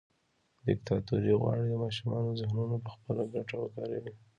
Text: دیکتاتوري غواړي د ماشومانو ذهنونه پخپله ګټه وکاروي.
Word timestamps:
دیکتاتوري 0.67 1.33
غواړي 1.41 1.63
د 1.67 1.73
ماشومانو 1.83 2.37
ذهنونه 2.41 2.75
پخپله 2.85 3.23
ګټه 3.33 3.55
وکاروي. 3.59 4.13